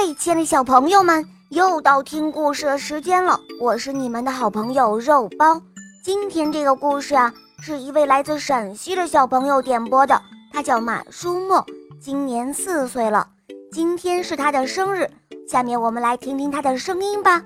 [0.00, 3.38] 嗨，亲爱的小朋友们，又到听故事的时间了。
[3.60, 5.60] 我是你们的好朋友肉包。
[6.02, 10.18] 今天这个故事啊，是一位来自陕西的小朋友点播的，
[10.54, 11.62] 他叫马书墨，
[12.00, 13.26] 今年四岁了。
[13.72, 15.06] 今天是他的生日，
[15.46, 17.42] 下面我们来听听他的声音吧。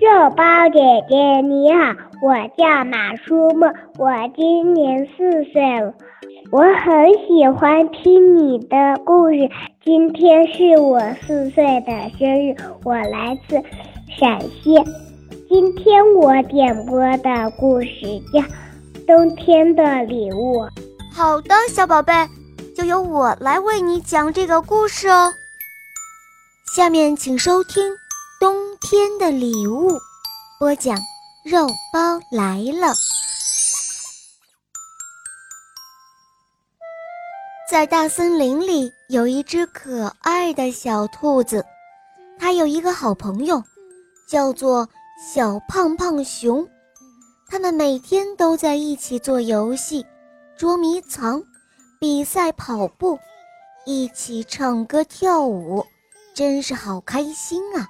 [0.00, 0.78] 肉包姐
[1.08, 3.68] 姐你好，我叫马书墨，
[3.98, 5.92] 我今年四岁了。
[6.50, 9.48] 我很喜欢听你的故事。
[9.84, 13.56] 今天是我四岁的生日，我来自
[14.18, 14.74] 陕西。
[15.48, 18.40] 今天我点播的故事叫
[19.06, 20.58] 《冬天的礼物》。
[21.14, 22.12] 好的，小宝贝，
[22.76, 25.32] 就由我来为你讲这个故事哦。
[26.74, 27.82] 下面请收听
[28.40, 29.90] 《冬天的礼物》，
[30.58, 30.96] 播讲
[31.44, 32.94] 肉包来了。
[37.72, 41.64] 在大森林里有一只可爱的小兔子，
[42.38, 43.64] 它有一个好朋友，
[44.28, 44.86] 叫做
[45.32, 46.68] 小胖胖熊。
[47.48, 50.04] 他们每天都在一起做游戏、
[50.54, 51.42] 捉迷藏、
[51.98, 53.18] 比赛跑步，
[53.86, 55.82] 一起唱歌跳舞，
[56.34, 57.88] 真是好开心啊！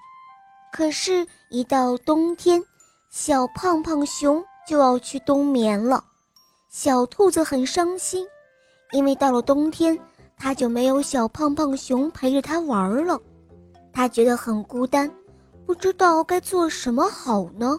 [0.73, 2.63] 可是，一到冬天，
[3.11, 6.05] 小胖胖熊就要去冬眠了，
[6.71, 8.25] 小兔子很伤心。
[8.93, 9.99] 因为到了冬天，
[10.39, 13.19] 他就没有小胖胖熊陪着他玩了，
[13.93, 15.11] 他觉得很孤单，
[15.67, 17.79] 不知道该做什么好呢。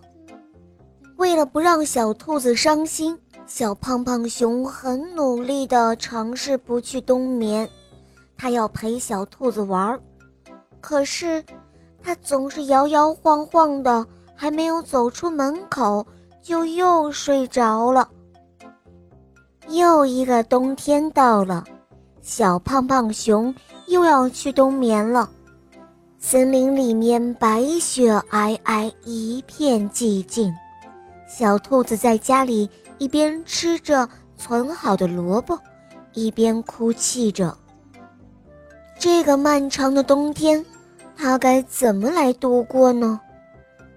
[1.17, 7.69] 为了不让小兔子伤心，小胖胖熊很努力地尝试不去冬眠，
[8.36, 10.00] 他要陪小兔子玩，
[10.81, 11.44] 可是
[12.02, 16.06] 他总是摇摇晃晃的，还没有走出门口，
[16.41, 18.09] 就又睡着了。
[19.69, 21.64] 又一个冬天到了，
[22.22, 23.53] 小胖胖熊
[23.88, 25.30] 又要去冬眠了。
[26.19, 30.53] 森林里面白雪皑皑，一片寂静。
[31.28, 34.07] 小兔子在家里一边吃着
[34.38, 35.57] 存好的萝卜，
[36.13, 37.57] 一边哭泣着。
[39.00, 40.63] 这个漫长的冬天，
[41.16, 43.19] 它该怎么来度过呢？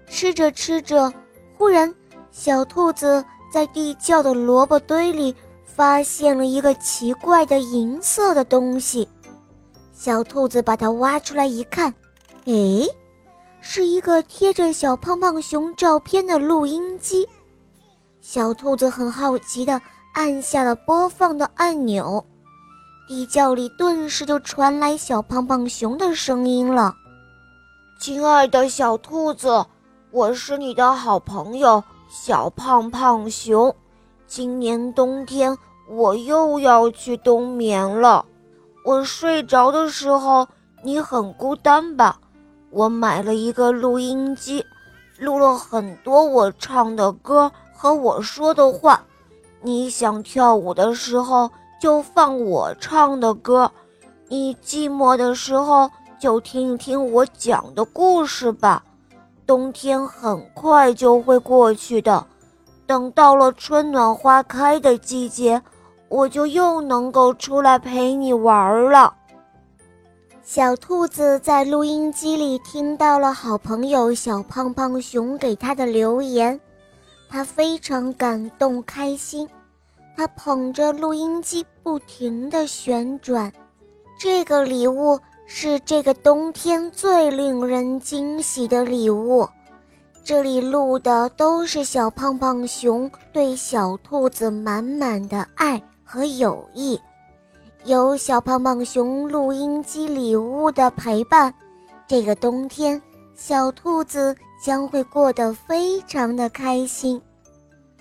[0.06, 1.12] 吃着吃着，
[1.58, 1.92] 忽然，
[2.30, 5.34] 小兔子在地窖的萝卜堆里。
[5.76, 9.06] 发现了一个奇怪的银色的东西，
[9.92, 11.92] 小兔子把它挖出来一看，
[12.46, 12.88] 哎，
[13.60, 17.28] 是一个贴着小胖胖熊照片的录音机。
[18.22, 19.78] 小兔子很好奇地
[20.14, 22.24] 按下了播放的按钮，
[23.06, 26.94] 地窖里顿时就传来小胖胖熊的声音了
[28.00, 29.66] ：“亲爱的小兔子，
[30.10, 33.76] 我是你的好朋友小胖胖熊。”
[34.26, 35.56] 今年冬天
[35.88, 38.24] 我又要去冬眠了。
[38.84, 40.46] 我睡着的时候，
[40.82, 42.18] 你很孤单吧？
[42.70, 44.64] 我买了一个录音机，
[45.18, 49.00] 录了很多我唱的歌和我说的话。
[49.62, 51.50] 你想跳舞的时候
[51.80, 53.70] 就放我唱的歌，
[54.28, 58.82] 你寂寞的时候就听一听我讲的故事吧。
[59.46, 62.26] 冬天很快就会过去的。
[62.86, 65.60] 等到了春暖花开的季节，
[66.08, 69.12] 我就又能够出来陪你玩了。
[70.42, 76.60] 小兔子在录音机里听到了好朋友小胖胖熊给他的留言，
[77.28, 79.48] 他非常感动开心。
[80.16, 83.52] 他捧着录音机不停地旋转，
[84.18, 89.46] 这个礼物是这个冬天最令人惊喜的礼物。
[90.26, 97.00] 这里录的都是小胖胖熊对小兔子满满的爱和友谊，
[97.84, 101.54] 有小胖胖熊录音机礼物的陪伴，
[102.08, 103.00] 这个冬天
[103.36, 107.22] 小兔子将会过得非常的开心。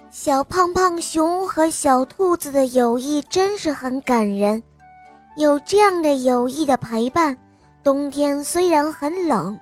[0.09, 4.63] 小胖胖熊和小兔子的友谊真是很感人，
[5.37, 7.37] 有这样的友谊的陪伴，
[7.83, 9.55] 冬天虽然很冷。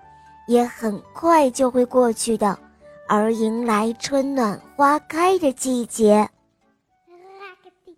[0.47, 2.57] 也很快就会过去的，
[3.07, 6.29] 而迎来春暖花开的季节。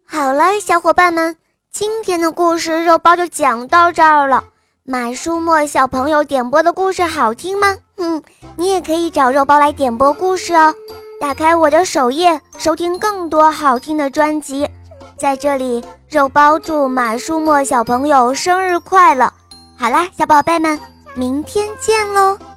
[0.05, 1.35] 好了，小伙伴们，
[1.71, 4.43] 今天的故事肉包就讲到这儿了。
[4.83, 7.75] 马书墨小朋友点播的故事好听吗？
[7.97, 8.21] 嗯，
[8.55, 10.73] 你也可以找肉包来点播故事哦。
[11.19, 14.69] 打开我的首页，收听更多好听的专辑。
[15.17, 19.33] 在这里，肉包祝马书墨小朋友生日快乐。
[19.75, 20.79] 好啦，小宝贝们。
[21.15, 22.54] 明天见喽。